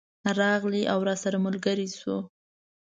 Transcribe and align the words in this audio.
راغلی 0.39 0.83
او 0.93 0.99
راسره 1.07 1.37
ملګری 1.45 1.87
شو. 1.99 2.17